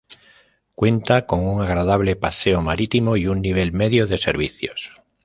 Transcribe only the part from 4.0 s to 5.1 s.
de servicios.